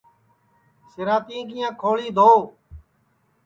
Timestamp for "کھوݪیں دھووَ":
1.79-2.39